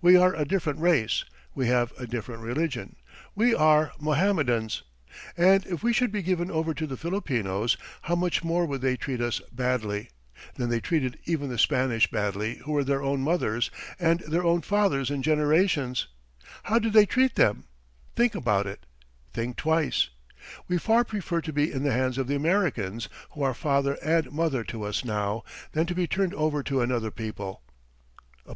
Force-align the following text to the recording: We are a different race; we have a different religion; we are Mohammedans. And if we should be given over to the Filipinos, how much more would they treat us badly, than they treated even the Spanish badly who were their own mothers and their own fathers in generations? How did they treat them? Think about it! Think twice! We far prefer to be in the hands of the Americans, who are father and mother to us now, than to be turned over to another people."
We 0.00 0.16
are 0.16 0.34
a 0.34 0.46
different 0.46 0.80
race; 0.80 1.24
we 1.54 1.66
have 1.68 1.92
a 1.98 2.06
different 2.06 2.42
religion; 2.42 2.96
we 3.34 3.54
are 3.54 3.92
Mohammedans. 4.00 4.82
And 5.36 5.64
if 5.66 5.82
we 5.82 5.92
should 5.92 6.10
be 6.12 6.22
given 6.22 6.50
over 6.50 6.72
to 6.74 6.86
the 6.86 6.96
Filipinos, 6.96 7.76
how 8.02 8.14
much 8.14 8.42
more 8.44 8.64
would 8.64 8.80
they 8.80 8.96
treat 8.96 9.20
us 9.20 9.40
badly, 9.52 10.10
than 10.54 10.70
they 10.70 10.80
treated 10.80 11.18
even 11.24 11.50
the 11.50 11.58
Spanish 11.58 12.10
badly 12.10 12.56
who 12.64 12.72
were 12.72 12.84
their 12.84 13.02
own 13.02 13.20
mothers 13.20 13.70
and 13.98 14.20
their 14.20 14.44
own 14.44 14.62
fathers 14.62 15.10
in 15.10 15.22
generations? 15.22 16.06
How 16.64 16.78
did 16.78 16.94
they 16.94 17.06
treat 17.06 17.34
them? 17.34 17.64
Think 18.16 18.34
about 18.34 18.66
it! 18.66 18.86
Think 19.32 19.56
twice! 19.56 20.08
We 20.66 20.76
far 20.78 21.04
prefer 21.04 21.40
to 21.42 21.52
be 21.52 21.70
in 21.70 21.82
the 21.82 21.92
hands 21.92 22.16
of 22.18 22.26
the 22.26 22.36
Americans, 22.36 23.08
who 23.32 23.42
are 23.42 23.54
father 23.54 23.98
and 24.02 24.32
mother 24.32 24.64
to 24.64 24.82
us 24.82 25.04
now, 25.04 25.44
than 25.72 25.84
to 25.86 25.94
be 25.94 26.06
turned 26.06 26.34
over 26.34 26.62
to 26.62 26.80
another 26.80 27.10
people." 27.10 27.62